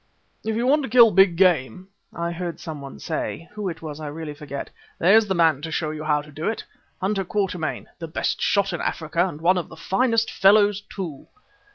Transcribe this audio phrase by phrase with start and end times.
[0.43, 3.99] "If you want to kill big game," I heard some one say, who it was
[3.99, 6.63] I really forget, "there's the man to show you how to do it
[6.99, 11.27] Hunter Quatermain; the best shot in Africa and one of the finest fellows, too."